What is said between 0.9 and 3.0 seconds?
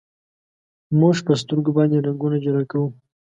موږ په سترګو باندې رنګونه جلا کوو.